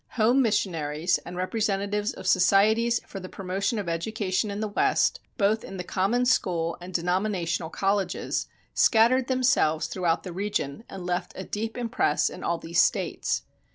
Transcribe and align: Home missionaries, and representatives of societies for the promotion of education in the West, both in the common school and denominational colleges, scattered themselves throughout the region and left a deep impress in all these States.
Home 0.13 0.41
missionaries, 0.41 1.19
and 1.27 1.37
representatives 1.37 2.11
of 2.11 2.25
societies 2.25 3.01
for 3.05 3.19
the 3.19 3.29
promotion 3.29 3.77
of 3.77 3.87
education 3.87 4.49
in 4.49 4.59
the 4.59 4.67
West, 4.67 5.19
both 5.37 5.63
in 5.63 5.77
the 5.77 5.83
common 5.83 6.25
school 6.25 6.75
and 6.81 6.91
denominational 6.91 7.69
colleges, 7.69 8.47
scattered 8.73 9.27
themselves 9.27 9.85
throughout 9.85 10.23
the 10.23 10.33
region 10.33 10.83
and 10.89 11.05
left 11.05 11.33
a 11.35 11.43
deep 11.43 11.77
impress 11.77 12.31
in 12.31 12.43
all 12.43 12.57
these 12.57 12.81
States. 12.81 13.43